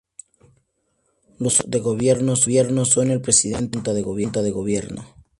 [1.37, 1.71] Los órganos
[2.47, 5.05] de gobierno son el Presidente y la Junta de Gobierno.